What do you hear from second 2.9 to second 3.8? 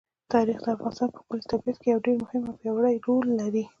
رول لري.